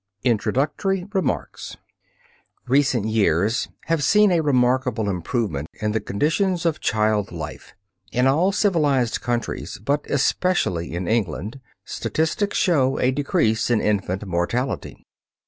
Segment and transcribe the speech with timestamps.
[0.25, 1.59] MONTESSORI'S OWN HANDBOOK
[2.67, 7.75] Recent years have seen a remarkable improvement in the conditions of child life.
[8.11, 15.05] In all civilized countries, but especially in England, statistics show a decrease in infant mortality.